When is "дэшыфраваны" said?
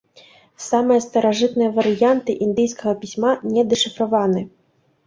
3.75-4.41